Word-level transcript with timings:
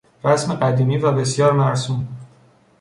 رسم 0.23 0.53
قدیمی 0.53 0.97
و 0.97 1.11
بسیار 1.11 1.53
مرسوم 1.53 2.07